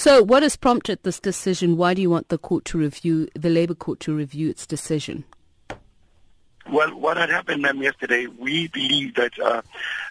[0.00, 1.76] So, what has prompted this decision?
[1.76, 5.24] Why do you want the court to review the Labour Court to review its decision?
[6.72, 9.60] Well, what had happened, ma'am, yesterday, we believe that uh,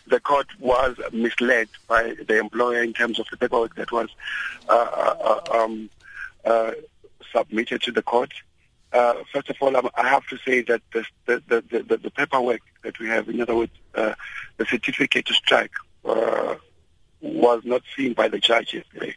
[0.06, 4.10] the court was misled by the employer in terms of the paperwork that was
[4.70, 5.90] uh, uh, uh um,
[6.46, 6.74] uh,
[7.36, 8.32] submitted to the court.
[8.94, 12.62] Uh, first of all, I have to say that the, the, the, the, the paperwork
[12.84, 14.16] that we have, in other words, the
[14.68, 19.16] certificate to strike, was not seen by the judge yesterday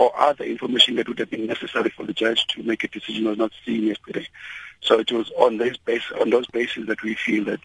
[0.00, 3.26] or other information that would have been necessary for the judge to make a decision
[3.26, 4.26] was not seen yesterday.
[4.80, 7.60] So it was on this base, on those bases that we feel that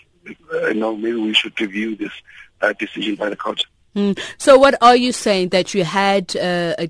[0.54, 2.12] uh, you know maybe we should review this
[2.60, 3.66] uh, decision by the court.
[3.96, 4.20] Mm.
[4.38, 6.90] So what are you saying that you had uh, a,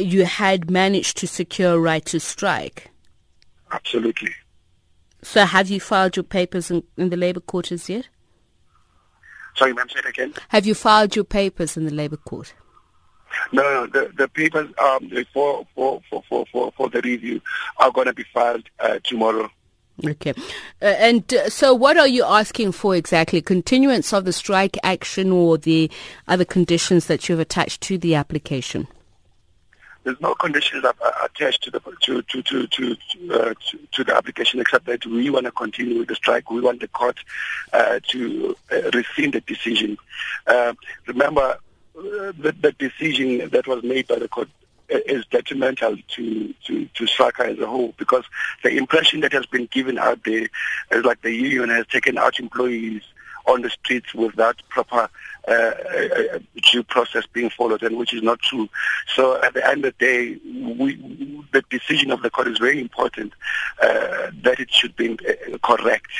[0.00, 2.90] you had managed to secure a right to strike?
[3.70, 4.34] Absolutely.
[5.22, 8.08] So have you filed your papers in, in the Labour Court as yet?
[9.54, 10.34] Sorry, ma'am, say it again.
[10.48, 12.52] Have you filed your papers in the Labour Court?
[13.52, 17.40] No, no, the, the papers um, for, for, for, for, for, the review
[17.78, 19.50] are going to be filed uh, tomorrow.
[20.04, 20.34] Okay.
[20.82, 23.40] Uh, and uh, so what are you asking for exactly?
[23.40, 25.90] Continuance of the strike action or the
[26.28, 28.88] other conditions that you've attached to the application?
[30.04, 30.84] There's no conditions
[31.24, 32.96] attached to the to to to to,
[33.32, 36.48] uh, to, to, the application except that we want to continue with the strike.
[36.48, 37.18] We want the court
[37.72, 39.98] uh, to uh, rescind the decision.
[40.46, 40.74] Uh,
[41.08, 41.58] remember,
[41.96, 44.48] the, the decision that was made by the court
[44.88, 47.04] is detrimental to, to, to
[47.40, 48.24] as a whole because
[48.62, 50.48] the impression that has been given out there
[50.92, 53.02] is like the union has taken out employees
[53.46, 55.08] on the streets without proper
[55.48, 56.38] uh, uh,
[56.70, 58.68] due process being followed, and which is not true.
[59.14, 60.40] So at the end of the day,
[60.74, 60.96] we,
[61.52, 63.32] the decision of the court is very important
[63.80, 66.10] uh, that it should be uh, correct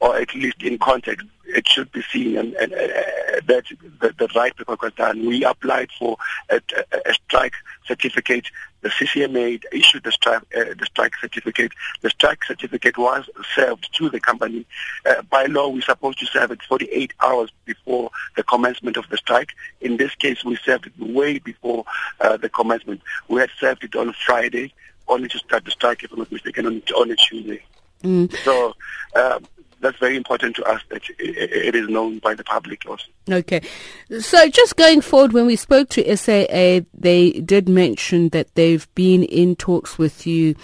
[0.00, 3.64] or at least in context, it should be seen and, and uh, that
[4.00, 5.26] the, the, right was done.
[5.26, 6.16] We applied for
[6.48, 7.52] a, a, a, strike
[7.86, 8.46] certificate.
[8.82, 11.72] The CCMA issued the strike, uh, the strike certificate.
[12.00, 14.64] The strike certificate was served to the company.
[15.04, 19.16] Uh, by law, we're supposed to serve it 48 hours before the commencement of the
[19.16, 19.50] strike.
[19.80, 21.84] In this case, we served it way before
[22.20, 23.02] uh, the commencement.
[23.28, 24.72] We had served it on Friday,
[25.08, 27.62] only to start the strike, if I'm not mistaken, on, on a Tuesday.
[28.02, 28.34] Mm.
[28.44, 28.74] So
[29.14, 29.44] um,
[29.80, 33.06] that's very important to us that it is known by the public also.
[33.30, 33.62] Okay.
[34.20, 39.24] So just going forward, when we spoke to SAA, they did mention that they've been
[39.24, 40.54] in talks with you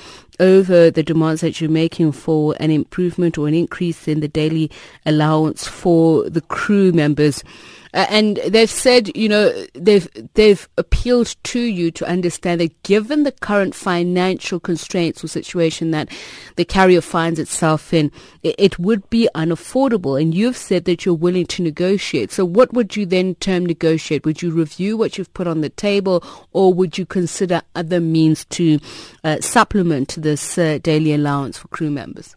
[0.41, 4.71] over the demands that you're making for an improvement or an increase in the daily
[5.05, 7.43] allowance for the crew members.
[7.93, 13.33] And they've said, you know, they've they've appealed to you to understand that given the
[13.33, 16.11] current financial constraints or situation that
[16.57, 20.21] the carrier finds itself in, it, it would be unaffordable.
[20.21, 22.33] And you've said that you're willing to negotiate.
[22.33, 24.27] So what would you then term negotiate?
[24.27, 28.45] Would you review what you've put on the table, or would you consider other means
[28.47, 28.79] to
[29.25, 32.35] uh, supplement this uh, daily allowance for crew members?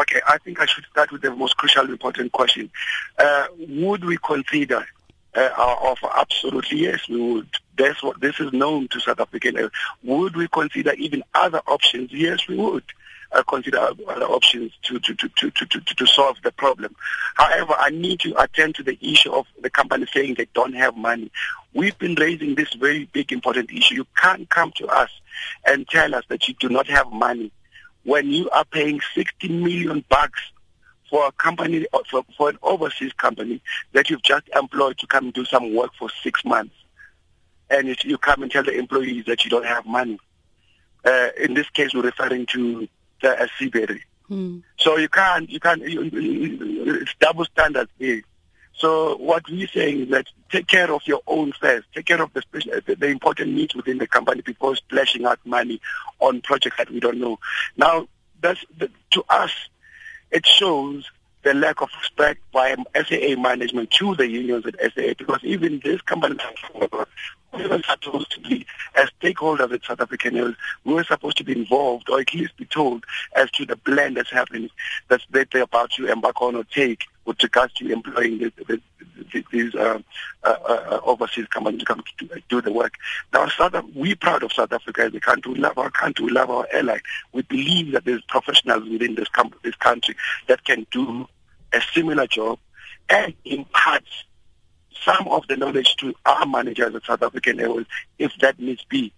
[0.00, 2.70] Okay, I think I should start with the most crucial, important question.
[3.18, 4.86] Uh, would we consider
[5.34, 6.08] uh, our offer?
[6.14, 7.48] Absolutely, yes, we would.
[7.76, 9.68] That's what this is known to South African.
[10.04, 12.12] Would we consider even other options?
[12.12, 12.84] Yes, we would.
[13.32, 16.94] Uh, consider other options to, to, to, to, to, to, to solve the problem.
[17.34, 20.96] However, I need to attend to the issue of the company saying they don't have
[20.96, 21.30] money.
[21.72, 23.94] We've been raising this very big, important issue.
[23.96, 25.10] You can't come to us
[25.66, 27.52] and tell us that you do not have money
[28.04, 30.40] when you are paying 60 million bucks
[31.08, 33.60] for a company, for, for an overseas company
[33.92, 36.74] that you've just employed to come and do some work for six months,
[37.68, 40.18] and you, you come and tell the employees that you don't have money.
[41.04, 42.88] Uh, in this case, we're referring to
[43.22, 44.00] the uh.
[44.78, 46.08] So you can't, you can't, you,
[47.02, 48.22] it's double standards here.
[48.80, 51.86] So what we're saying is that take care of your own first.
[51.94, 55.38] Take care of the, special, the, the important needs within the company before splashing out
[55.44, 55.82] money
[56.18, 57.38] on projects that we don't know.
[57.76, 58.08] Now,
[58.40, 59.52] that's the, to us,
[60.30, 61.10] it shows
[61.42, 66.00] the lack of respect by SAA management to the unions at SAA because even this
[66.02, 66.36] company
[67.52, 71.52] were supposed to be, as stakeholders at South African Airways, we were supposed to be
[71.52, 73.04] involved or at least be told
[73.36, 74.70] as to the plan that's happening,
[75.08, 78.38] that's that they're about to embark on or take with regards to employing
[79.52, 80.00] these uh,
[80.42, 82.94] uh, uh, overseas companies to come to do the work.
[83.32, 85.52] Now, South, we're proud of South Africa as a country.
[85.52, 86.24] We love our country.
[86.24, 87.02] We love our airline.
[87.32, 90.16] We believe that there's professionals within this, com- this country
[90.48, 91.28] that can do
[91.72, 92.58] a similar job
[93.08, 94.02] and impart
[95.04, 97.86] some of the knowledge to our managers at South African Airways
[98.18, 99.12] if that needs be.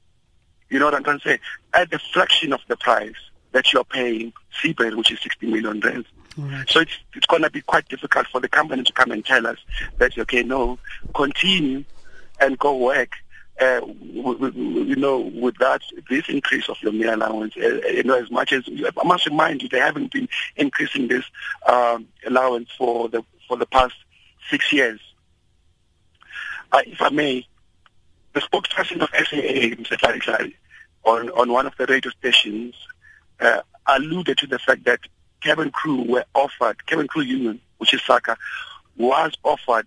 [0.69, 1.39] You know what I'm trying to say?
[1.73, 3.15] At a fraction of the price
[3.53, 6.09] that you're paying Seabury, which is 60 million rands.
[6.37, 6.69] Right.
[6.69, 9.47] So it's, it's going to be quite difficult for the company to come and tell
[9.47, 9.59] us
[9.99, 10.79] that, okay, no,
[11.15, 11.85] continue
[12.41, 13.13] and go work
[13.61, 18.19] uh, with, you know, with that, this increase of your meal allowance, uh, you know,
[18.19, 21.25] as much as, I must remind you, they haven't been increasing this
[21.67, 23.95] um, allowance for the for the past
[24.51, 25.01] six years.
[26.73, 27.47] Uh, if I may,
[28.33, 29.99] the spokesperson of SAA, Mr.
[29.99, 30.55] Tlali
[31.05, 32.75] on, on one of the radio stations,
[33.41, 35.01] uh, alluded to the fact that
[35.43, 38.37] cabin crew were offered, cabin crew union, which is SACCA,
[38.97, 39.87] was offered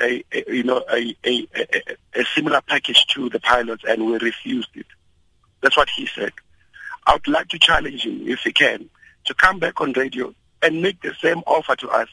[0.00, 1.46] a, a you know a, a,
[2.14, 4.86] a, similar package to the pilots and we refused it.
[5.60, 6.32] That's what he said.
[7.06, 8.88] I would like to challenge him, if he can,
[9.26, 12.08] to come back on radio and make the same offer to us.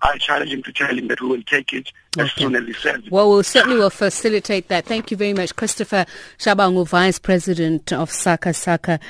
[0.00, 2.42] I challenge him to tell him that we will take it as okay.
[2.42, 3.10] soon as he says it.
[3.10, 4.84] Well, we'll certainly will facilitate that.
[4.84, 6.06] Thank you very much, Christopher
[6.38, 9.00] Shabangu, Vice President of SACCA SACCA,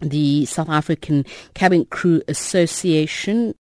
[0.00, 1.24] the South African
[1.54, 3.54] Cabin Crew Association.